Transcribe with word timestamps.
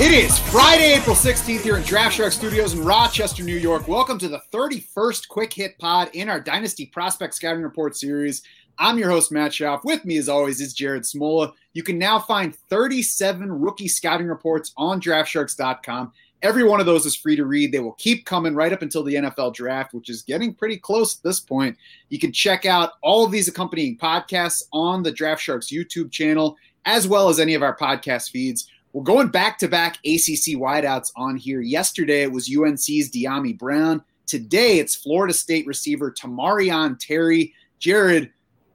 It 0.00 0.12
is 0.12 0.36
Friday, 0.50 0.94
April 0.94 1.14
16th 1.14 1.60
here 1.60 1.76
in 1.76 1.84
Draft 1.84 2.16
Shark 2.16 2.32
Studios 2.32 2.74
in 2.74 2.82
Rochester, 2.84 3.44
New 3.44 3.56
York. 3.56 3.86
Welcome 3.86 4.18
to 4.18 4.28
the 4.28 4.42
31st 4.52 5.28
Quick 5.28 5.52
Hit 5.52 5.78
Pod 5.78 6.10
in 6.12 6.28
our 6.28 6.40
Dynasty 6.40 6.86
Prospect 6.86 7.34
Scouting 7.34 7.62
Report 7.62 7.96
series. 7.96 8.42
I'm 8.80 8.98
your 8.98 9.10
host, 9.10 9.30
Matt 9.30 9.52
Schauf. 9.52 9.84
With 9.84 10.04
me, 10.04 10.16
as 10.16 10.28
always, 10.28 10.60
is 10.60 10.74
Jared 10.74 11.04
Smola. 11.04 11.52
You 11.74 11.84
can 11.84 11.98
now 11.98 12.18
find 12.18 12.56
37 12.56 13.52
rookie 13.60 13.86
scouting 13.86 14.26
reports 14.26 14.72
on 14.76 15.00
draftsharks.com. 15.00 16.12
Every 16.42 16.64
one 16.64 16.80
of 16.80 16.86
those 16.86 17.04
is 17.04 17.14
free 17.14 17.36
to 17.36 17.44
read. 17.44 17.70
They 17.70 17.80
will 17.80 17.92
keep 17.92 18.24
coming 18.24 18.54
right 18.54 18.72
up 18.72 18.80
until 18.80 19.02
the 19.02 19.14
NFL 19.14 19.54
draft, 19.54 19.92
which 19.92 20.08
is 20.08 20.22
getting 20.22 20.54
pretty 20.54 20.78
close 20.78 21.16
at 21.16 21.22
this 21.22 21.38
point. 21.38 21.76
You 22.08 22.18
can 22.18 22.32
check 22.32 22.64
out 22.64 22.92
all 23.02 23.24
of 23.24 23.30
these 23.30 23.46
accompanying 23.46 23.98
podcasts 23.98 24.62
on 24.72 25.02
the 25.02 25.12
Draft 25.12 25.42
Sharks 25.42 25.68
YouTube 25.68 26.10
channel, 26.10 26.56
as 26.86 27.06
well 27.06 27.28
as 27.28 27.40
any 27.40 27.52
of 27.54 27.62
our 27.62 27.76
podcast 27.76 28.30
feeds. 28.30 28.68
We're 28.94 29.02
going 29.02 29.28
back 29.28 29.58
to 29.58 29.68
back 29.68 29.96
ACC 29.98 30.56
wideouts 30.56 31.12
on 31.14 31.36
here. 31.36 31.60
Yesterday 31.60 32.22
it 32.22 32.32
was 32.32 32.48
UNC's 32.48 33.10
Dyami 33.10 33.56
Brown. 33.56 34.02
Today 34.26 34.78
it's 34.78 34.96
Florida 34.96 35.34
State 35.34 35.66
receiver 35.66 36.10
Tamorrion 36.10 36.98
Terry. 36.98 37.54
Jared, 37.78 38.30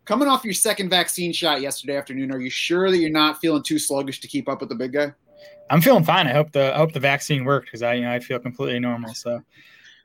coming 0.06 0.28
off 0.28 0.46
your 0.46 0.54
second 0.54 0.90
vaccine 0.90 1.34
shot 1.34 1.62
yesterday 1.62 1.98
afternoon, 1.98 2.32
are 2.32 2.40
you 2.40 2.50
sure 2.50 2.92
that 2.92 2.98
you're 2.98 3.10
not 3.10 3.40
feeling 3.40 3.64
too 3.64 3.80
sluggish 3.80 4.22
to 4.22 4.28
keep 4.28 4.48
up 4.48 4.60
with 4.60 4.70
the 4.70 4.76
big 4.76 4.94
guy? 4.94 5.14
I'm 5.70 5.82
feeling 5.82 6.04
fine. 6.04 6.28
I 6.28 6.34
hope 6.34 6.52
the 6.52 6.74
I 6.74 6.78
hope 6.78 6.94
the 6.94 7.00
vaccine 7.00 7.44
worked 7.46 7.68
because 7.68 7.82
I 7.82 7.96
you 7.96 8.02
know 8.02 8.12
I 8.12 8.20
feel 8.20 8.40
completely 8.40 8.80
normal. 8.80 9.14
So, 9.14 9.42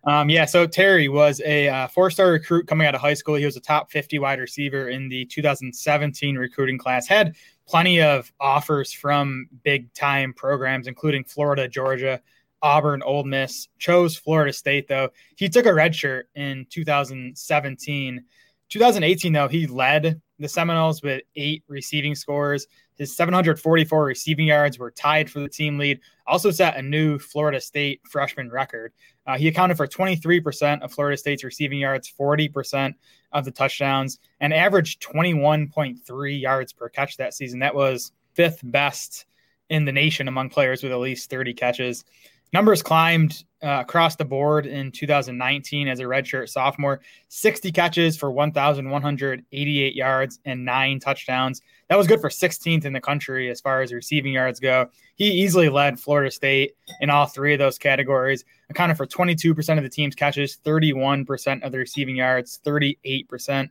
um, 0.05 0.30
yeah. 0.30 0.47
So 0.47 0.66
Terry 0.66 1.08
was 1.08 1.41
a 1.44 1.69
uh, 1.69 1.88
four 1.88 2.10
star 2.10 2.30
recruit 2.30 2.66
coming 2.66 2.86
out 2.86 2.94
of 2.94 3.00
high 3.00 3.14
school. 3.14 3.34
He 3.34 3.44
was 3.44 3.56
a 3.56 3.60
top 3.60 3.91
50 3.91 4.19
wide 4.19 4.41
receiver 4.41 4.88
in 4.88 5.08
the 5.08 5.27
2017 5.27 6.36
recruiting 6.36 6.78
class. 6.78 7.06
Had 7.06 7.36
plenty 7.69 8.00
of 8.00 8.32
offers 8.41 8.92
from 8.92 9.48
big 9.62 9.92
time 9.92 10.32
programs, 10.32 10.86
including 10.86 11.24
Florida, 11.24 11.69
Georgia, 11.69 12.20
Auburn, 12.62 13.02
Ole 13.02 13.25
Miss. 13.25 13.69
Chose 13.78 14.16
Florida 14.16 14.52
State 14.52 14.88
though. 14.88 15.10
He 15.36 15.48
took 15.48 15.66
a 15.66 15.75
red 15.75 15.94
shirt 15.94 16.28
in 16.34 16.66
2017. 16.70 18.25
2018 18.70 19.32
though 19.32 19.48
he 19.48 19.66
led 19.66 20.20
the 20.38 20.48
Seminoles 20.48 21.02
with 21.02 21.22
eight 21.36 21.62
receiving 21.69 22.14
scores. 22.14 22.66
His 23.01 23.17
744 23.17 24.05
receiving 24.05 24.48
yards 24.48 24.79
were 24.79 24.91
tied 24.91 25.31
for 25.31 25.41
the 25.41 25.48
team 25.48 25.79
lead. 25.79 26.01
Also 26.27 26.51
set 26.51 26.77
a 26.77 26.83
new 26.83 27.19
Florida 27.19 27.59
State 27.59 28.03
freshman 28.05 28.51
record. 28.51 28.93
Uh, 29.27 29.39
he 29.39 29.48
accounted 29.48 29.79
for 29.79 29.87
23% 29.87 30.83
of 30.83 30.93
Florida 30.93 31.17
State's 31.17 31.43
receiving 31.43 31.78
yards, 31.78 32.12
40% 32.21 32.93
of 33.33 33.47
the 33.47 33.53
touchdowns, 33.53 34.19
and 34.41 34.53
averaged 34.53 35.03
21.3 35.03 36.41
yards 36.43 36.75
per 36.75 36.91
catch 36.91 37.17
that 37.17 37.33
season. 37.33 37.61
That 37.61 37.75
was 37.75 38.12
fifth 38.34 38.61
best 38.62 39.25
in 39.71 39.87
the 39.87 39.93
nation 39.93 40.28
among 40.28 40.51
players 40.51 40.83
with 40.83 40.93
at 40.93 40.98
least 40.98 41.31
30 41.31 41.55
catches. 41.55 42.05
Numbers 42.53 42.83
climbed 42.83 43.45
uh, 43.62 43.79
across 43.81 44.17
the 44.17 44.25
board 44.25 44.67
in 44.67 44.91
2019 44.91 45.87
as 45.87 46.01
a 46.01 46.05
redshirt 46.05 46.48
sophomore 46.48 47.01
60 47.29 47.70
catches 47.70 48.17
for 48.17 48.31
1,188 48.31 49.95
yards 49.95 50.41
and 50.45 50.65
nine 50.65 50.98
touchdowns. 50.98 51.61
That 51.89 51.97
was 51.97 52.06
good 52.06 52.21
for 52.21 52.28
16th 52.28 52.84
in 52.84 52.93
the 52.93 53.01
country 53.01 53.51
as 53.51 53.61
far 53.61 53.83
as 53.83 53.93
receiving 53.93 54.33
yards 54.33 54.61
go. 54.61 54.89
He 55.15 55.31
easily 55.31 55.69
led 55.69 56.01
Florida 56.01 56.31
State 56.31 56.75
in 57.01 57.11
all 57.11 57.27
three 57.27 57.53
of 57.53 57.59
those 57.59 57.78
categories, 57.78 58.45
accounted 58.71 58.97
for 58.97 59.06
22% 59.06 59.77
of 59.77 59.83
the 59.83 59.91
team's 59.91 60.15
catches, 60.15 60.59
31% 60.65 61.62
of 61.62 61.72
the 61.72 61.78
receiving 61.78 62.16
yards, 62.16 62.60
38% 62.65 63.69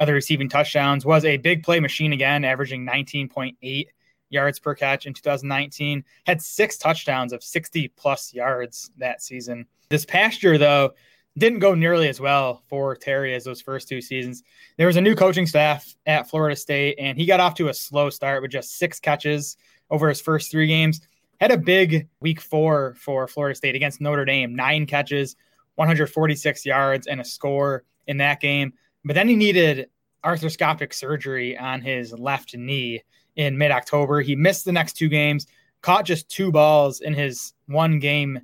of 0.00 0.06
the 0.06 0.12
receiving 0.12 0.48
touchdowns. 0.48 1.06
Was 1.06 1.24
a 1.24 1.36
big 1.36 1.62
play 1.62 1.80
machine 1.80 2.12
again, 2.12 2.44
averaging 2.44 2.86
19.8 2.86 3.86
yards 4.30 4.58
per 4.58 4.74
catch 4.74 5.06
in 5.06 5.14
2019, 5.14 6.04
had 6.26 6.42
six 6.42 6.76
touchdowns 6.78 7.32
of 7.32 7.42
60 7.42 7.88
plus 7.96 8.32
yards 8.32 8.90
that 8.98 9.22
season. 9.22 9.66
This 9.88 10.04
past 10.04 10.42
year, 10.42 10.58
though, 10.58 10.92
didn't 11.38 11.60
go 11.60 11.74
nearly 11.74 12.08
as 12.08 12.20
well 12.20 12.62
for 12.68 12.96
Terry 12.96 13.34
as 13.34 13.44
those 13.44 13.60
first 13.60 13.88
two 13.88 14.00
seasons. 14.00 14.42
There 14.76 14.86
was 14.86 14.96
a 14.96 15.00
new 15.00 15.14
coaching 15.14 15.46
staff 15.46 15.94
at 16.06 16.28
Florida 16.28 16.56
State, 16.56 16.96
and 16.98 17.16
he 17.16 17.26
got 17.26 17.40
off 17.40 17.54
to 17.54 17.68
a 17.68 17.74
slow 17.74 18.10
start 18.10 18.42
with 18.42 18.50
just 18.50 18.78
six 18.78 18.98
catches 18.98 19.56
over 19.90 20.08
his 20.08 20.20
first 20.20 20.50
three 20.50 20.66
games. 20.66 21.00
Had 21.40 21.52
a 21.52 21.58
big 21.58 22.08
week 22.20 22.40
four 22.40 22.94
for 22.98 23.28
Florida 23.28 23.54
State 23.54 23.76
against 23.76 24.00
Notre 24.00 24.24
Dame, 24.24 24.56
nine 24.56 24.86
catches, 24.86 25.36
146 25.76 26.66
yards, 26.66 27.06
and 27.06 27.20
a 27.20 27.24
score 27.24 27.84
in 28.08 28.16
that 28.16 28.40
game. 28.40 28.72
But 29.04 29.14
then 29.14 29.28
he 29.28 29.36
needed 29.36 29.88
arthroscopic 30.24 30.92
surgery 30.92 31.56
on 31.56 31.80
his 31.80 32.12
left 32.12 32.56
knee 32.56 33.02
in 33.38 33.56
mid 33.56 33.70
October. 33.70 34.20
He 34.20 34.36
missed 34.36 34.66
the 34.66 34.72
next 34.72 34.94
two 34.94 35.08
games, 35.08 35.46
caught 35.80 36.04
just 36.04 36.28
two 36.28 36.52
balls 36.52 37.00
in 37.00 37.14
his 37.14 37.54
one 37.66 37.98
game 37.98 38.40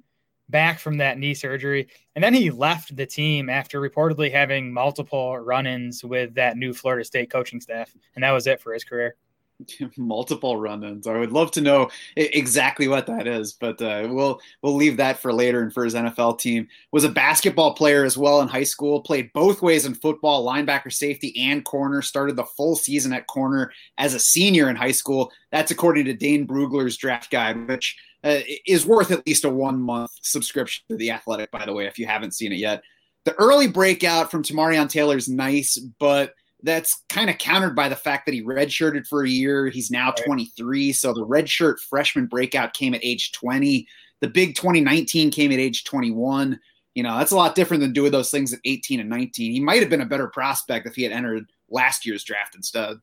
back 0.48 0.78
from 0.78 0.96
that 0.98 1.18
knee 1.18 1.34
surgery. 1.34 1.88
And 2.14 2.22
then 2.22 2.32
he 2.32 2.50
left 2.50 2.94
the 2.96 3.04
team 3.04 3.50
after 3.50 3.80
reportedly 3.80 4.30
having 4.30 4.72
multiple 4.72 5.38
run 5.38 5.66
ins 5.66 6.04
with 6.04 6.34
that 6.34 6.56
new 6.56 6.72
Florida 6.72 7.04
State 7.04 7.30
coaching 7.30 7.60
staff. 7.60 7.94
And 8.14 8.22
that 8.22 8.30
was 8.30 8.46
it 8.46 8.60
for 8.60 8.72
his 8.72 8.84
career. 8.84 9.16
multiple 9.96 10.56
run-ins. 10.56 11.06
I 11.06 11.18
would 11.18 11.32
love 11.32 11.50
to 11.52 11.60
know 11.60 11.90
exactly 12.16 12.88
what 12.88 13.06
that 13.06 13.26
is, 13.26 13.52
but 13.52 13.80
uh, 13.80 14.08
we'll 14.10 14.40
we'll 14.62 14.74
leave 14.74 14.96
that 14.96 15.18
for 15.18 15.32
later. 15.32 15.62
And 15.62 15.72
for 15.72 15.84
his 15.84 15.94
NFL 15.94 16.38
team, 16.38 16.68
was 16.92 17.04
a 17.04 17.08
basketball 17.08 17.74
player 17.74 18.04
as 18.04 18.16
well 18.16 18.40
in 18.40 18.48
high 18.48 18.64
school. 18.64 19.00
Played 19.00 19.32
both 19.32 19.62
ways 19.62 19.86
in 19.86 19.94
football, 19.94 20.46
linebacker, 20.46 20.92
safety, 20.92 21.34
and 21.38 21.64
corner. 21.64 22.02
Started 22.02 22.36
the 22.36 22.44
full 22.44 22.76
season 22.76 23.12
at 23.12 23.26
corner 23.26 23.72
as 23.98 24.14
a 24.14 24.20
senior 24.20 24.68
in 24.68 24.76
high 24.76 24.92
school. 24.92 25.32
That's 25.52 25.70
according 25.70 26.06
to 26.06 26.14
Dane 26.14 26.46
Brugler's 26.46 26.96
draft 26.96 27.30
guide, 27.30 27.68
which 27.68 27.96
uh, 28.24 28.40
is 28.66 28.86
worth 28.86 29.10
at 29.10 29.26
least 29.26 29.44
a 29.44 29.50
one-month 29.50 30.10
subscription 30.22 30.84
to 30.88 30.96
the 30.96 31.10
Athletic. 31.10 31.50
By 31.50 31.66
the 31.66 31.72
way, 31.72 31.86
if 31.86 31.98
you 31.98 32.06
haven't 32.06 32.34
seen 32.34 32.52
it 32.52 32.58
yet, 32.58 32.82
the 33.24 33.34
early 33.34 33.68
breakout 33.68 34.30
from 34.30 34.42
Tamorrion 34.42 34.88
Taylor 34.88 35.16
is 35.16 35.28
nice, 35.28 35.78
but 35.98 36.34
that's 36.64 37.02
kind 37.08 37.30
of 37.30 37.38
countered 37.38 37.76
by 37.76 37.88
the 37.88 37.96
fact 37.96 38.26
that 38.26 38.34
he 38.34 38.42
redshirted 38.42 39.06
for 39.06 39.22
a 39.22 39.28
year. 39.28 39.68
He's 39.68 39.90
now 39.90 40.10
23. 40.10 40.92
So 40.92 41.12
the 41.12 41.26
redshirt 41.26 41.78
freshman 41.78 42.26
breakout 42.26 42.72
came 42.72 42.94
at 42.94 43.04
age 43.04 43.32
20. 43.32 43.86
The 44.20 44.28
big 44.28 44.56
2019 44.56 45.30
came 45.30 45.52
at 45.52 45.58
age 45.58 45.84
21. 45.84 46.58
You 46.94 47.02
know, 47.02 47.18
that's 47.18 47.32
a 47.32 47.36
lot 47.36 47.54
different 47.54 47.82
than 47.82 47.92
doing 47.92 48.12
those 48.12 48.30
things 48.30 48.52
at 48.52 48.60
18 48.64 49.00
and 49.00 49.10
19. 49.10 49.52
He 49.52 49.60
might 49.60 49.80
have 49.80 49.90
been 49.90 50.00
a 50.00 50.06
better 50.06 50.28
prospect 50.28 50.86
if 50.86 50.94
he 50.94 51.02
had 51.02 51.12
entered 51.12 51.50
last 51.68 52.06
year's 52.06 52.24
draft 52.24 52.54
instead. 52.54 52.96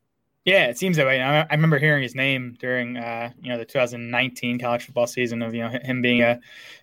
Yeah, 0.44 0.66
it 0.66 0.78
seems 0.80 0.98
that 0.98 1.06
way. 1.06 1.22
I, 1.22 1.42
I 1.42 1.54
remember 1.54 1.78
hearing 1.78 2.02
his 2.02 2.16
name 2.16 2.58
during, 2.60 2.98
uh, 2.98 3.30
you 3.40 3.50
know, 3.50 3.60
the 3.60 3.66
2019 3.66 4.60
college 4.60 4.86
football 4.86 5.06
season 5.06 5.44
of, 5.44 5.54
you 5.54 5.62
know, 5.62 5.70
him 5.70 6.02
being 6.02 6.24
a 6.24 6.40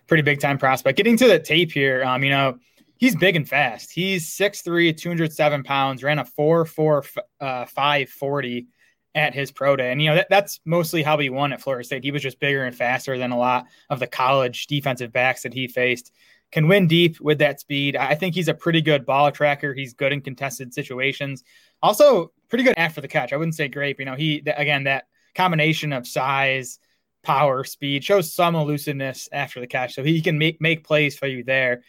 pretty 0.06 0.22
big 0.22 0.38
time 0.38 0.58
prospect. 0.58 0.96
Getting 0.96 1.16
to 1.16 1.26
the 1.26 1.40
tape 1.40 1.72
here, 1.72 2.04
um, 2.04 2.22
you 2.22 2.30
know, 2.30 2.58
he's 2.98 3.16
big 3.16 3.36
and 3.36 3.48
fast. 3.48 3.90
He's 3.90 4.28
6'3, 4.28 4.96
207 4.96 5.62
pounds, 5.62 6.02
ran 6.02 6.18
a 6.18 6.24
4 6.24 6.64
4 6.66 7.04
uh, 7.40 7.64
540 7.64 8.66
at 9.14 9.34
his 9.34 9.50
pro 9.50 9.74
day. 9.76 9.90
And, 9.90 10.02
you 10.02 10.10
know, 10.10 10.16
that, 10.16 10.28
that's 10.28 10.60
mostly 10.64 11.02
how 11.02 11.18
he 11.18 11.30
won 11.30 11.52
at 11.52 11.60
Florida 11.60 11.84
State. 11.84 12.04
He 12.04 12.10
was 12.10 12.22
just 12.22 12.38
bigger 12.38 12.64
and 12.64 12.76
faster 12.76 13.16
than 13.16 13.32
a 13.32 13.38
lot 13.38 13.66
of 13.88 14.00
the 14.00 14.06
college 14.06 14.66
defensive 14.66 15.12
backs 15.12 15.42
that 15.42 15.54
he 15.54 15.66
faced. 15.66 16.12
Can 16.50 16.68
win 16.68 16.86
deep 16.86 17.20
with 17.20 17.38
that 17.38 17.60
speed. 17.60 17.94
I 17.96 18.14
think 18.14 18.34
he's 18.34 18.48
a 18.48 18.54
pretty 18.54 18.80
good 18.80 19.04
ball 19.04 19.30
tracker. 19.30 19.74
He's 19.74 19.92
good 19.92 20.12
in 20.12 20.20
contested 20.20 20.72
situations. 20.72 21.44
Also, 21.82 22.32
pretty 22.48 22.64
good 22.64 22.78
after 22.78 23.00
the 23.00 23.08
catch. 23.08 23.32
I 23.32 23.36
wouldn't 23.36 23.54
say 23.54 23.68
great. 23.68 23.98
You 23.98 24.06
know, 24.06 24.14
he, 24.14 24.42
again, 24.46 24.84
that 24.84 25.08
combination 25.34 25.92
of 25.92 26.06
size, 26.06 26.78
power, 27.22 27.64
speed 27.64 28.02
shows 28.02 28.32
some 28.32 28.54
elusiveness 28.54 29.28
after 29.30 29.60
the 29.60 29.66
catch. 29.66 29.94
So 29.94 30.02
he 30.02 30.22
can 30.22 30.38
make, 30.38 30.58
make 30.60 30.84
plays 30.84 31.18
for 31.18 31.26
you 31.26 31.44
there 31.44 31.82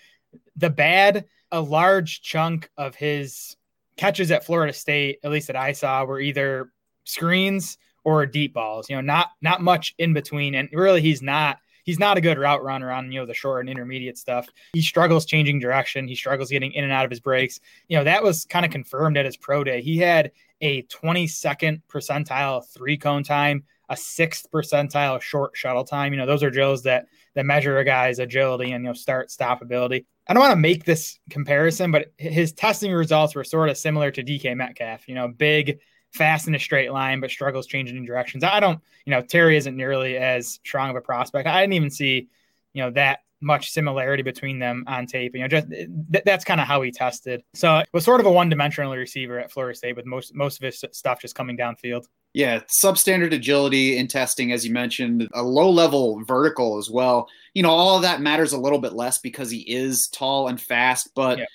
the 0.55 0.69
bad, 0.69 1.25
a 1.51 1.61
large 1.61 2.21
chunk 2.21 2.69
of 2.77 2.95
his 2.95 3.55
catches 3.97 4.31
at 4.31 4.45
Florida 4.45 4.73
State, 4.73 5.19
at 5.23 5.31
least 5.31 5.47
that 5.47 5.55
I 5.55 5.73
saw, 5.73 6.05
were 6.05 6.19
either 6.19 6.71
screens 7.03 7.77
or 8.03 8.25
deep 8.25 8.53
balls. 8.53 8.89
You 8.89 8.95
know, 8.95 9.01
not 9.01 9.29
not 9.41 9.61
much 9.61 9.93
in 9.97 10.13
between. 10.13 10.55
And 10.55 10.69
really, 10.71 11.01
he's 11.01 11.21
not 11.21 11.57
he's 11.83 11.99
not 11.99 12.17
a 12.17 12.21
good 12.21 12.37
route 12.37 12.63
runner 12.63 12.91
on 12.91 13.11
you 13.11 13.19
know 13.19 13.25
the 13.25 13.33
short 13.33 13.61
and 13.61 13.69
intermediate 13.69 14.17
stuff. 14.17 14.47
He 14.73 14.81
struggles 14.81 15.25
changing 15.25 15.59
direction. 15.59 16.07
He 16.07 16.15
struggles 16.15 16.49
getting 16.49 16.71
in 16.73 16.83
and 16.83 16.93
out 16.93 17.05
of 17.05 17.11
his 17.11 17.19
breaks. 17.19 17.59
You 17.87 17.97
know, 17.97 18.03
that 18.03 18.23
was 18.23 18.45
kind 18.45 18.65
of 18.65 18.71
confirmed 18.71 19.17
at 19.17 19.25
his 19.25 19.37
pro 19.37 19.63
day. 19.63 19.81
He 19.81 19.97
had 19.97 20.31
a 20.61 20.83
22nd 20.83 21.81
percentile 21.89 22.67
three 22.67 22.97
cone 22.97 23.23
time, 23.23 23.63
a 23.89 23.97
sixth 23.97 24.49
percentile 24.51 25.21
short 25.21 25.57
shuttle 25.57 25.83
time. 25.83 26.13
You 26.13 26.19
know, 26.19 26.25
those 26.25 26.43
are 26.43 26.49
drills 26.49 26.83
that 26.83 27.07
that 27.35 27.45
measure 27.45 27.79
a 27.79 27.85
guy's 27.85 28.19
agility 28.19 28.71
and 28.71 28.83
you 28.83 28.89
know 28.89 28.93
start 28.93 29.31
stop 29.31 29.61
ability. 29.61 30.05
I 30.27 30.33
don't 30.33 30.41
want 30.41 30.51
to 30.51 30.57
make 30.59 30.85
this 30.85 31.19
comparison, 31.29 31.91
but 31.91 32.13
his 32.17 32.51
testing 32.51 32.91
results 32.91 33.33
were 33.33 33.43
sort 33.43 33.69
of 33.69 33.77
similar 33.77 34.11
to 34.11 34.23
DK 34.23 34.55
Metcalf. 34.55 35.07
You 35.07 35.15
know, 35.15 35.27
big, 35.27 35.79
fast 36.13 36.47
in 36.47 36.55
a 36.55 36.59
straight 36.59 36.91
line, 36.91 37.19
but 37.19 37.31
struggles 37.31 37.67
changing 37.67 38.05
directions. 38.05 38.43
I 38.43 38.59
don't, 38.59 38.79
you 39.05 39.11
know, 39.11 39.21
Terry 39.21 39.57
isn't 39.57 39.75
nearly 39.75 40.17
as 40.17 40.59
strong 40.63 40.89
of 40.89 40.95
a 40.95 41.01
prospect. 41.01 41.47
I 41.47 41.61
didn't 41.61 41.73
even 41.73 41.89
see, 41.89 42.29
you 42.73 42.83
know, 42.83 42.91
that 42.91 43.19
much 43.41 43.71
similarity 43.71 44.23
between 44.23 44.59
them 44.59 44.83
on 44.87 45.05
tape. 45.05 45.33
You 45.35 45.41
know, 45.41 45.47
just 45.47 45.69
th- 45.69 46.23
that's 46.25 46.43
kind 46.43 46.59
of 46.59 46.67
how 46.67 46.81
he 46.81 46.91
tested. 46.91 47.43
So 47.53 47.77
it 47.77 47.89
was 47.93 48.03
sort 48.03 48.19
of 48.19 48.25
a 48.25 48.31
one-dimensional 48.31 48.95
receiver 48.95 49.39
at 49.39 49.51
Florida 49.51 49.75
State 49.75 49.95
with 49.95 50.05
most 50.05 50.35
most 50.35 50.57
of 50.57 50.63
his 50.63 50.83
stuff 50.91 51.21
just 51.21 51.35
coming 51.35 51.57
downfield. 51.57 52.05
Yeah, 52.33 52.59
substandard 52.69 53.33
agility 53.33 53.97
in 53.97 54.07
testing, 54.07 54.51
as 54.51 54.65
you 54.65 54.71
mentioned, 54.71 55.27
a 55.33 55.41
low 55.41 55.69
level 55.69 56.23
vertical 56.25 56.77
as 56.77 56.89
well. 56.89 57.27
You 57.55 57.63
know, 57.63 57.71
all 57.71 57.95
of 57.95 58.03
that 58.03 58.21
matters 58.21 58.53
a 58.53 58.59
little 58.59 58.79
bit 58.79 58.93
less 58.93 59.17
because 59.17 59.49
he 59.49 59.61
is 59.61 60.07
tall 60.09 60.47
and 60.47 60.61
fast, 60.61 61.09
but 61.15 61.39
yeah 61.39 61.45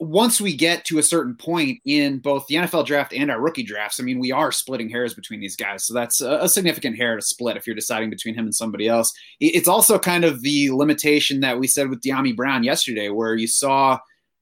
once 0.00 0.40
we 0.40 0.56
get 0.56 0.84
to 0.84 0.98
a 0.98 1.02
certain 1.02 1.34
point 1.34 1.80
in 1.84 2.18
both 2.18 2.46
the 2.46 2.54
NFL 2.54 2.86
draft 2.86 3.12
and 3.12 3.30
our 3.30 3.40
rookie 3.40 3.64
drafts, 3.64 3.98
I 3.98 4.04
mean, 4.04 4.20
we 4.20 4.30
are 4.30 4.52
splitting 4.52 4.88
hairs 4.88 5.12
between 5.12 5.40
these 5.40 5.56
guys. 5.56 5.84
So 5.86 5.94
that's 5.94 6.20
a, 6.20 6.48
significant 6.48 6.96
hair 6.96 7.16
to 7.16 7.22
split 7.22 7.56
if 7.56 7.66
you're 7.66 7.76
deciding 7.76 8.08
between 8.08 8.34
him 8.34 8.44
and 8.44 8.54
somebody 8.54 8.86
else. 8.86 9.12
It's 9.40 9.68
also 9.68 9.98
kind 9.98 10.24
of 10.24 10.42
the 10.42 10.70
limitation 10.70 11.40
that 11.40 11.58
we 11.58 11.66
said 11.66 11.88
with 11.88 12.00
Dyami 12.00 12.34
Brown 12.34 12.62
yesterday, 12.62 13.08
where 13.08 13.34
you 13.34 13.48
saw 13.48 13.98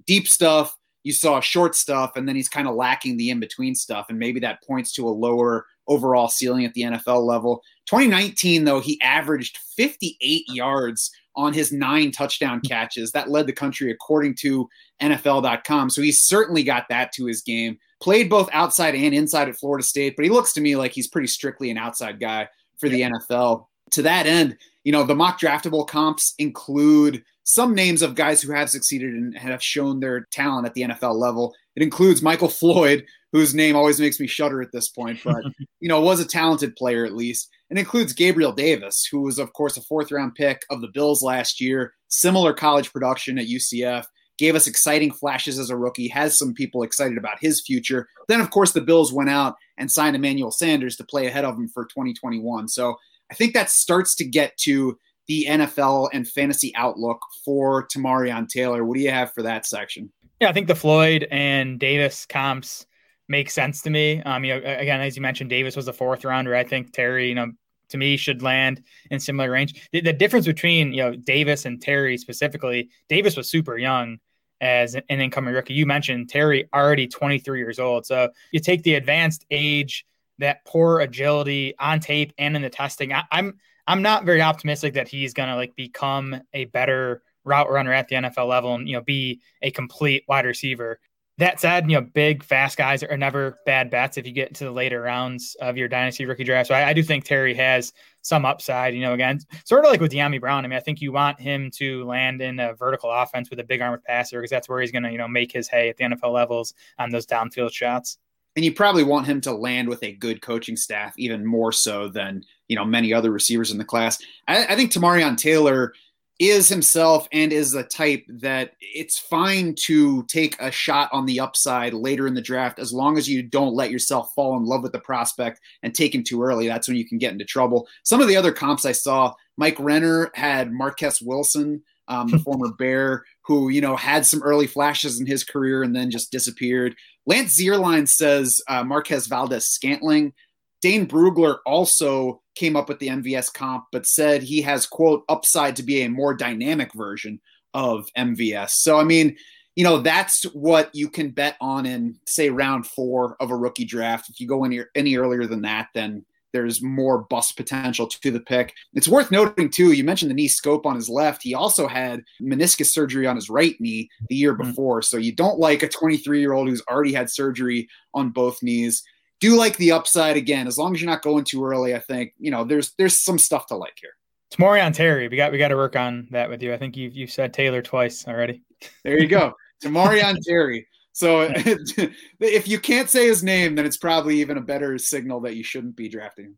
deep 0.07 0.29
stuff, 0.29 0.77
you 1.06 1.12
saw 1.12 1.38
short 1.38 1.76
stuff, 1.76 2.17
and 2.17 2.29
then 2.29 2.35
he's 2.35 2.49
kind 2.49 2.67
of 2.67 2.75
lacking 2.75 3.17
the 3.17 3.31
in 3.31 3.38
between 3.38 3.76
stuff. 3.76 4.06
And 4.08 4.19
maybe 4.19 4.41
that 4.41 4.61
points 4.64 4.93
to 4.94 5.06
a 5.06 5.08
lower 5.08 5.64
overall 5.87 6.26
ceiling 6.26 6.64
at 6.64 6.75
the 6.75 6.82
NFL 6.82 7.25
level. 7.25 7.62
2019, 7.88 8.64
though, 8.64 8.81
he 8.81 9.00
averaged 9.03 9.56
58 9.76 10.43
yards 10.49 11.12
on 11.37 11.53
his 11.53 11.70
nine 11.70 12.11
touchdown 12.11 12.61
catches. 12.61 13.12
That 13.12 13.31
led 13.31 13.47
the 13.47 13.53
country, 13.53 13.93
according 13.93 14.35
to 14.41 14.69
NFL.com. 15.00 15.91
So 15.91 16.03
he's 16.03 16.25
certainly 16.25 16.64
got 16.64 16.88
that 16.88 17.12
to 17.12 17.26
his 17.26 17.41
game. 17.41 17.79
Played 18.00 18.29
both 18.29 18.49
outside 18.53 18.97
and 18.97 19.14
inside 19.14 19.49
at 19.49 19.55
Florida 19.55 19.85
State, 19.85 20.17
but 20.17 20.25
he 20.25 20.31
looks 20.32 20.53
to 20.55 20.61
me 20.61 20.75
like 20.75 20.91
he's 20.91 21.06
pretty 21.06 21.29
strictly 21.29 21.70
an 21.70 21.79
outside 21.79 22.19
guy 22.19 22.49
for 22.79 22.88
the 22.88 23.03
NFL. 23.03 23.67
To 23.93 24.03
that 24.03 24.26
end, 24.26 24.56
you 24.87 24.93
know, 24.93 25.03
the 25.03 25.17
mock 25.17 25.41
draftable 25.41 25.85
comps 25.85 26.33
include 26.38 27.25
some 27.43 27.75
names 27.75 28.03
of 28.03 28.15
guys 28.15 28.41
who 28.41 28.53
have 28.53 28.71
succeeded 28.71 29.15
and 29.15 29.37
have 29.37 29.61
shown 29.61 29.99
their 29.99 30.29
talent 30.31 30.65
at 30.65 30.75
the 30.75 30.83
NFL 30.83 31.17
level. 31.17 31.53
It 31.75 31.83
includes 31.83 32.23
Michael 32.23 32.49
Floyd, 32.49 33.05
whose 33.33 33.53
name 33.53 33.75
always 33.75 33.99
makes 33.99 34.21
me 34.21 34.29
shudder 34.29 34.62
at 34.62 34.71
this 34.71 34.88
point, 34.88 35.19
but 35.25 35.43
you 35.81 35.88
know, 35.88 36.00
was 36.00 36.21
a 36.21 36.25
talented 36.25 36.77
player 36.77 37.05
at 37.05 37.17
least. 37.17 37.49
And 37.69 37.81
includes 37.81 38.12
Gabriel 38.12 38.53
Davis, 38.53 39.05
who 39.11 39.23
was 39.23 39.41
of 39.41 39.53
course 39.55 39.77
a 39.77 39.81
fourth 39.81 40.12
round 40.12 40.37
pick 40.37 40.62
of 40.71 40.81
the 40.81 40.91
Bills 40.94 41.21
last 41.21 41.61
year, 41.61 41.93
similar 42.06 42.53
college 42.53 42.93
production 42.93 43.41
at 43.41 43.49
UCF, 43.49 44.05
gave 44.39 44.55
us 44.55 44.69
exciting 44.69 45.11
flashes 45.11 45.59
as 45.59 45.69
a 45.69 45.77
rookie, 45.77 46.06
has 46.06 46.39
some 46.39 46.55
people 46.55 46.85
excited 46.85 47.19
about 47.19 47.39
his 47.41 47.61
future. 47.61 48.06
Then 48.29 48.41
of 48.41 48.50
course 48.50 48.71
the 48.71 48.81
Bills 48.81 49.12
went 49.12 49.31
out 49.31 49.56
and 49.79 49.91
signed 49.91 50.15
Emmanuel 50.15 50.53
Sanders 50.53 50.94
to 50.94 51.05
play 51.05 51.27
ahead 51.27 51.44
of 51.44 51.56
him 51.56 51.69
for 51.69 51.87
2021. 51.87 52.69
So 52.69 52.97
I 53.31 53.34
think 53.34 53.55
that 53.55 53.70
starts 53.70 54.14
to 54.17 54.25
get 54.25 54.56
to 54.58 54.99
the 55.28 55.46
NFL 55.49 56.11
and 56.12 56.26
fantasy 56.26 56.73
outlook 56.76 57.19
for 57.44 57.87
Tamorrion 57.88 58.49
Taylor. 58.49 58.84
What 58.84 58.96
do 58.96 59.00
you 59.00 59.11
have 59.11 59.32
for 59.32 59.43
that 59.43 59.67
section? 59.67 60.12
Yeah, 60.40 60.49
I 60.49 60.52
think 60.52 60.69
the 60.69 60.75
Floyd 60.75 61.26
and 61.31 61.81
Davis 61.81 62.26
comps 62.26 62.87
make 63.28 63.50
sense 63.50 63.82
to 63.82 63.90
me. 63.90 64.23
Um, 64.23 64.44
you 64.44 64.55
know, 64.55 64.58
again, 64.58 65.00
as 65.00 65.17
you 65.17 65.23
mentioned, 65.23 65.50
Davis 65.50 65.75
was 65.75 65.88
a 65.88 65.93
fourth 65.93 66.25
rounder. 66.25 66.55
I 66.55 66.64
think 66.64 66.93
Terry, 66.93 67.28
you 67.28 67.34
know, 67.34 67.50
to 67.88 67.99
me 67.99 68.17
should 68.17 68.43
land 68.43 68.82
in 69.11 69.20
similar 69.20 69.50
range. 69.50 69.88
The, 69.93 70.00
the, 70.00 70.12
difference 70.12 70.46
between 70.46 70.93
you 70.93 71.02
know 71.02 71.17
Davis 71.17 71.64
and 71.64 71.81
Terry 71.81 72.19
specifically, 72.19 72.90
Davis 73.08 73.37
was 73.37 73.49
super 73.49 73.79
young 73.79 74.19
as 74.61 74.94
an 74.94 75.02
incoming 75.08 75.55
rookie. 75.55 75.75
You 75.75 75.87
mentioned 75.87 76.29
Terry 76.29 76.69
already 76.75 77.06
23 77.06 77.58
years 77.58 77.79
old. 77.79 78.06
So 78.06 78.31
you 78.52 78.61
take 78.61 78.82
the 78.82 78.94
advanced 78.94 79.44
age, 79.50 80.06
that 80.38 80.65
poor 80.65 81.00
agility 81.00 81.75
on 81.79 82.00
tape 82.00 82.33
and 82.38 82.56
in 82.56 82.62
the 82.62 82.71
testing. 82.71 83.12
I, 83.12 83.25
I'm 83.31 83.59
I'm 83.87 84.03
not 84.03 84.25
very 84.25 84.43
optimistic 84.43 84.94
that 84.94 85.09
he's 85.09 85.33
gonna 85.33 85.56
like 85.56 85.77
become 85.77 86.41
a 86.53 86.67
better 86.67 87.23
route 87.44 87.71
runner 87.71 87.93
at 87.93 88.09
the 88.09 88.17
NFL 88.17 88.49
level 88.49 88.75
and 88.75 88.88
you 88.88 88.97
know 88.97 89.03
be 89.03 89.41
a 89.62 89.71
complete 89.71 90.25
wide 90.29 90.44
receiver. 90.44 91.00
That 91.38 91.61
said, 91.61 91.91
you 91.91 92.00
know, 92.00 92.00
big, 92.00 92.43
fast 92.43 92.79
guys 92.79 93.03
are 93.03 93.17
never 93.17 93.59
bad 93.67 93.91
bets 93.91 94.17
if 94.17 94.27
you 94.27 94.33
get 94.33 94.49
into 94.49 94.65
the 94.65 94.71
later 94.71 95.03
rounds 95.03 95.55
of 95.61 95.77
your 95.77 95.87
dynasty 95.87 96.25
rookie 96.25 96.44
draft. 96.44 96.69
So 96.69 96.75
I, 96.75 96.89
I 96.89 96.93
do 96.94 97.03
think 97.03 97.25
Terry 97.25 97.53
has 97.53 97.93
some 98.23 98.47
upside. 98.47 98.94
You 98.94 99.03
know, 99.03 99.12
again, 99.12 99.41
sort 99.65 99.85
of 99.85 99.91
like 99.91 100.00
with 100.00 100.12
Dyami 100.12 100.41
Brown. 100.41 100.65
I 100.65 100.69
mean, 100.69 100.79
I 100.79 100.81
think 100.81 101.03
you 101.03 101.12
want 101.12 101.39
him 101.39 101.71
to 101.73 102.05
land 102.05 102.41
in 102.41 102.59
a 102.59 102.73
vertical 102.73 103.11
offense 103.11 103.50
with 103.50 103.61
a 103.61 103.65
big 103.65 103.82
armored 103.82 104.03
passer 104.05 104.39
because 104.41 104.50
that's 104.50 104.67
where 104.67 104.81
he's 104.81 104.91
going 104.91 105.03
to, 105.03 105.12
you 105.12 105.19
know, 105.19 105.29
make 105.29 105.53
his 105.53 105.69
hay 105.69 105.91
at 105.91 105.99
the 105.99 106.05
NFL 106.05 106.32
levels 106.32 106.73
on 106.99 107.11
those 107.11 107.27
downfield 107.27 107.73
shots. 107.73 108.17
And 108.56 108.64
you 108.64 108.73
probably 108.73 109.05
want 109.05 109.26
him 109.26 109.41
to 109.43 109.53
land 109.53 109.88
with 109.88 110.03
a 110.03 110.12
good 110.12 110.41
coaching 110.41 110.76
staff, 110.76 111.14
even 111.19 111.44
more 111.44 111.73
so 111.73 112.08
than 112.08 112.43
you 112.69 112.76
know 112.76 112.85
many 112.85 113.12
other 113.12 113.31
receivers 113.31 113.70
in 113.70 113.79
the 113.79 113.85
class. 113.85 114.19
I, 114.49 114.64
I 114.67 114.76
think 114.76 114.91
Tamorrion 114.91 115.37
Taylor 115.37 115.93
is 116.38 116.69
himself 116.69 117.26
and 117.32 117.53
is 117.53 117.75
a 117.75 117.82
type 117.82 118.25
that 118.29 118.73
it's 118.81 119.19
fine 119.19 119.75
to 119.75 120.23
take 120.25 120.55
a 120.61 120.70
shot 120.70 121.08
on 121.12 121.25
the 121.25 121.41
upside 121.41 121.94
later 121.94 122.26
in 122.26 122.35
the 122.35 122.43
draft 122.43 122.79
as 122.79 122.93
long 122.93 123.17
as 123.17 123.29
you 123.29 123.43
don't 123.43 123.75
let 123.75 123.91
yourself 123.91 124.35
fall 124.35 124.56
in 124.56 124.64
love 124.64 124.82
with 124.82 124.93
the 124.93 124.99
prospect 124.99 125.61
and 125.82 125.94
take 125.94 126.14
him 126.14 126.23
too 126.23 126.43
early. 126.43 126.67
That's 126.67 126.88
when 126.88 126.97
you 126.99 127.08
can 127.08 127.17
get 127.17 127.32
into 127.32 127.47
trouble. 127.47 127.88
Some 128.03 128.20
of 128.20 128.29
the 128.29 128.37
other 128.37 128.53
comps 128.53 128.85
I 128.85 128.93
saw, 128.93 129.32
Mike 129.56 129.76
Renner 129.79 130.31
had 130.35 130.73
Marquess 130.73 131.23
Wilson, 131.23 131.82
um, 132.08 132.29
the 132.29 132.38
former 132.44 132.73
Bear, 132.73 133.25
who 133.46 133.69
you 133.69 133.81
know 133.81 133.96
had 133.96 134.26
some 134.26 134.43
early 134.43 134.66
flashes 134.66 135.20
in 135.20 135.26
his 135.26 135.44
career 135.44 135.82
and 135.82 135.94
then 135.94 136.10
just 136.10 136.32
disappeared. 136.32 136.94
Lance 137.26 137.58
Zierlein 137.58 138.08
says 138.08 138.60
uh, 138.69 138.84
Marquez 138.84 139.26
Valdes-Scantling. 139.26 140.32
Dane 140.81 141.06
Brugler 141.06 141.58
also 141.66 142.43
came 142.54 142.76
up 142.76 142.88
with 142.88 142.98
the 142.98 143.08
MVS 143.08 143.52
comp, 143.52 143.87
but 143.90 144.06
said 144.06 144.43
he 144.43 144.62
has, 144.62 144.87
quote, 144.87 145.25
upside 145.28 145.76
to 145.76 145.82
be 145.82 146.02
a 146.02 146.10
more 146.10 146.34
dynamic 146.34 146.93
version 146.94 147.40
of 147.75 148.06
MVS. 148.16 148.70
So, 148.70 148.98
I 148.98 149.04
mean, 149.04 149.37
you 149.75 149.84
know, 149.84 149.98
that's 149.98 150.44
what 150.54 150.90
you 150.94 151.08
can 151.08 151.31
bet 151.31 151.56
on 151.60 151.87
in, 151.87 152.19
say, 152.26 152.50
round 152.50 152.87
four 152.87 153.37
of 153.40 153.50
a 153.50 153.56
rookie 153.56 153.84
draft. 153.84 154.31
If 154.31 154.40
you 154.40 154.46
go 154.46 154.64
any, 154.64 154.81
any 154.94 155.16
earlier 155.16 155.46
than 155.46 155.62
that, 155.62 155.88
then 155.94 156.25
there's 156.56 156.82
more 156.82 157.19
bust 157.25 157.56
potential 157.56 158.06
to 158.06 158.31
the 158.31 158.41
pick. 158.41 158.73
It's 158.94 159.08
worth 159.08 159.31
noting, 159.31 159.69
too, 159.69 159.93
you 159.93 160.05
mentioned 160.05 160.31
the 160.31 160.35
knee 160.35 160.49
scope 160.49 160.87
on 160.87 160.97
his 160.97 161.08
left. 161.08 161.43
He 161.43 161.55
also 161.55 161.87
had 161.87 162.23
meniscus 162.41 162.87
surgery 162.87 163.26
on 163.26 163.37
his 163.37 163.50
right 163.50 163.79
knee 163.79 164.08
the 164.29 164.37
year 164.37 164.55
mm-hmm. 164.55 164.70
before. 164.70 165.03
So 165.03 165.19
you 165.19 165.35
don't 165.35 165.58
like 165.58 165.82
a 165.82 165.88
23 165.88 166.41
year 166.41 166.55
old 166.55 166.69
who's 166.69 166.82
already 166.91 167.12
had 167.12 167.29
surgery 167.29 167.88
on 168.14 168.31
both 168.31 168.62
knees 168.62 169.03
do 169.41 169.55
like 169.56 169.76
the 169.76 169.93
upside 169.93 170.37
again. 170.37 170.67
As 170.67 170.79
long 170.79 170.94
as 170.94 171.00
you're 171.00 171.11
not 171.11 171.23
going 171.23 171.44
too 171.44 171.64
early, 171.64 171.94
I 171.94 171.99
think 171.99 172.32
you 172.38 172.50
know 172.50 172.64
there's 172.64 172.94
there's 172.99 173.20
some 173.20 173.38
stuff 173.38 173.67
to 173.67 173.76
like 173.76 173.99
here. 174.00 174.13
Tamorrion 174.53 174.94
Terry. 174.94 175.29
We 175.29 175.36
got 175.36 175.53
we 175.53 175.58
got 175.58 175.69
to 175.69 175.77
work 175.77 175.96
on 175.96 176.29
that 176.31 176.48
with 176.48 176.63
you. 176.63 176.72
I 176.72 176.79
think 176.79 176.96
you've 176.96 177.15
you've 177.15 177.31
said 177.31 177.53
Taylor 177.53 177.82
twice 177.82 178.27
already. 178.27 178.63
There 179.05 179.20
you 179.20 179.29
go, 179.29 179.55
Tamorrion 179.82 180.39
Terry. 180.46 180.86
So 181.17 181.51
if 182.41 182.69
you 182.69 182.79
can't 182.79 183.08
say 183.08 183.27
his 183.27 183.43
name, 183.43 183.75
then 183.75 183.87
it's 183.87 183.96
probably 183.96 184.39
even 184.43 184.58
a 184.58 184.61
better 184.61 184.99
signal 184.99 185.41
that 185.41 185.56
you 185.56 185.65
shouldn't 185.65 185.96
be 185.96 186.11
drafting. 186.11 186.55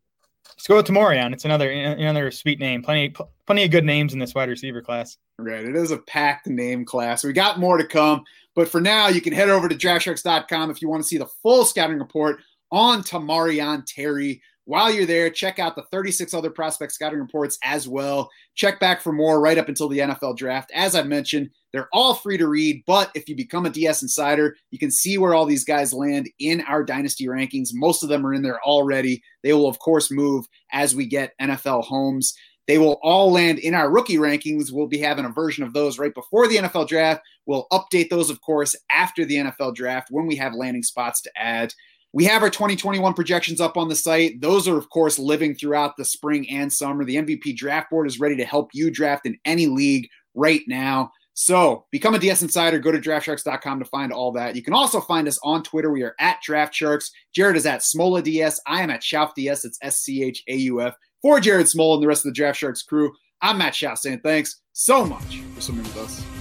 Let's 0.49 0.67
go 0.67 0.75
with 0.75 0.87
Tamorrion. 0.87 1.31
It's 1.31 1.45
another 1.45 1.71
another 1.71 2.29
sweet 2.29 2.59
name. 2.59 2.83
Plenty 2.83 3.15
plenty 3.45 3.63
of 3.63 3.71
good 3.71 3.85
names 3.85 4.11
in 4.11 4.19
this 4.19 4.35
wide 4.35 4.49
receiver 4.49 4.81
class. 4.81 5.15
Right. 5.37 5.63
It 5.63 5.77
is 5.77 5.91
a 5.91 5.97
packed 5.99 6.47
name 6.47 6.83
class. 6.83 7.23
We 7.23 7.31
got 7.31 7.57
more 7.57 7.77
to 7.77 7.87
come. 7.87 8.25
But 8.53 8.67
for 8.67 8.81
now, 8.81 9.07
you 9.07 9.21
can 9.21 9.31
head 9.31 9.47
over 9.47 9.69
to 9.69 9.75
draftsharks.com 9.75 10.71
if 10.71 10.81
you 10.81 10.89
want 10.89 11.03
to 11.03 11.07
see 11.07 11.17
the 11.17 11.29
full 11.41 11.63
scouting 11.63 11.97
report 11.97 12.41
on 12.69 13.01
Tamorrion 13.01 13.85
Terry. 13.85 14.41
While 14.69 14.91
you're 14.91 15.07
there, 15.07 15.31
check 15.31 15.57
out 15.57 15.75
the 15.75 15.81
36 15.91 16.31
other 16.31 16.51
prospect 16.51 16.91
scouting 16.91 17.17
reports 17.17 17.57
as 17.63 17.87
well. 17.87 18.29
Check 18.53 18.79
back 18.79 19.01
for 19.01 19.11
more 19.11 19.41
right 19.41 19.57
up 19.57 19.67
until 19.67 19.89
the 19.89 19.97
NFL 19.97 20.37
draft. 20.37 20.69
As 20.75 20.93
I 20.93 21.01
mentioned, 21.01 21.49
they're 21.73 21.89
all 21.91 22.13
free 22.13 22.37
to 22.37 22.47
read, 22.47 22.83
but 22.85 23.09
if 23.15 23.27
you 23.27 23.35
become 23.35 23.65
a 23.65 23.71
DS 23.71 24.03
Insider, 24.03 24.55
you 24.69 24.77
can 24.77 24.91
see 24.91 25.17
where 25.17 25.33
all 25.33 25.47
these 25.47 25.65
guys 25.65 25.91
land 25.91 26.29
in 26.37 26.61
our 26.67 26.83
dynasty 26.83 27.25
rankings. 27.25 27.69
Most 27.73 28.03
of 28.03 28.09
them 28.09 28.23
are 28.23 28.31
in 28.31 28.43
there 28.43 28.61
already. 28.61 29.23
They 29.41 29.53
will, 29.53 29.67
of 29.67 29.79
course, 29.79 30.11
move 30.11 30.45
as 30.71 30.93
we 30.93 31.07
get 31.07 31.33
NFL 31.41 31.85
homes. 31.85 32.35
They 32.67 32.77
will 32.77 32.99
all 33.01 33.31
land 33.31 33.57
in 33.57 33.73
our 33.73 33.89
rookie 33.89 34.17
rankings. 34.17 34.71
We'll 34.71 34.85
be 34.85 34.99
having 34.99 35.25
a 35.25 35.29
version 35.29 35.63
of 35.63 35.73
those 35.73 35.97
right 35.97 36.13
before 36.13 36.47
the 36.47 36.57
NFL 36.57 36.87
draft. 36.87 37.23
We'll 37.47 37.65
update 37.71 38.11
those, 38.11 38.29
of 38.29 38.39
course, 38.41 38.75
after 38.91 39.25
the 39.25 39.37
NFL 39.37 39.73
draft 39.73 40.09
when 40.11 40.27
we 40.27 40.35
have 40.35 40.53
landing 40.53 40.83
spots 40.83 41.21
to 41.21 41.31
add. 41.35 41.73
We 42.11 42.25
have 42.25 42.41
our 42.41 42.49
2021 42.49 43.13
projections 43.13 43.61
up 43.61 43.77
on 43.77 43.87
the 43.87 43.95
site. 43.95 44.41
Those 44.41 44.67
are, 44.67 44.77
of 44.77 44.89
course, 44.89 45.19
living 45.19 45.53
throughout 45.53 45.95
the 45.95 46.05
spring 46.05 46.49
and 46.49 46.71
summer. 46.71 47.05
The 47.05 47.17
MVP 47.17 47.55
draft 47.55 47.91
board 47.91 48.07
is 48.07 48.19
ready 48.19 48.35
to 48.37 48.45
help 48.45 48.71
you 48.73 48.89
draft 48.89 49.27
in 49.27 49.37
any 49.45 49.67
league 49.67 50.09
right 50.33 50.61
now. 50.67 51.11
So 51.35 51.85
become 51.91 52.15
a 52.15 52.19
DS 52.19 52.41
Insider. 52.41 52.79
Go 52.79 52.91
to 52.91 52.99
draftsharks.com 52.99 53.79
to 53.79 53.85
find 53.85 54.11
all 54.11 54.31
that. 54.33 54.55
You 54.55 54.63
can 54.63 54.73
also 54.73 54.99
find 54.99 55.27
us 55.27 55.39
on 55.43 55.63
Twitter. 55.63 55.91
We 55.91 56.01
are 56.01 56.15
at 56.19 56.39
DraftSharks. 56.45 57.11
Jared 57.33 57.55
is 57.55 57.65
at 57.65 57.81
Smola 57.81 58.23
DS. 58.23 58.59
I 58.65 58.81
am 58.81 58.89
at 58.89 59.01
Schauf 59.01 59.35
DS. 59.35 59.63
It's 59.63 59.79
S 59.81 60.01
C 60.01 60.23
H 60.23 60.43
A 60.47 60.55
U 60.55 60.81
F. 60.81 60.95
For 61.21 61.39
Jared 61.39 61.67
Smola 61.67 61.93
and 61.95 62.03
the 62.03 62.07
rest 62.07 62.25
of 62.25 62.31
the 62.31 62.35
Draft 62.35 62.59
Sharks 62.59 62.81
crew, 62.81 63.13
I'm 63.41 63.57
Matt 63.57 63.73
Schauf 63.73 63.99
saying 63.99 64.21
thanks 64.21 64.61
so 64.73 65.05
much 65.05 65.39
for 65.55 65.61
swimming 65.61 65.83
with 65.83 65.97
us. 65.97 66.38